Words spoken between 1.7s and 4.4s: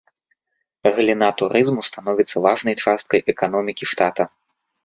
становіцца важнай часткай эканомікі штата.